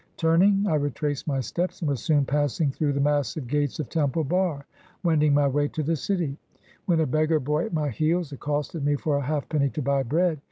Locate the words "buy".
9.83-10.01